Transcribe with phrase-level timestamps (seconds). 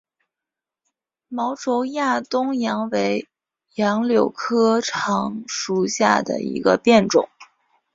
[1.27, 3.29] 毛轴亚东杨为
[3.75, 7.29] 杨柳科杨属下的一个变种。